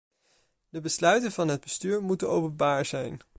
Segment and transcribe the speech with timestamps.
[0.69, 3.19] De besluiten van het bestuur moeten openbaar zijn.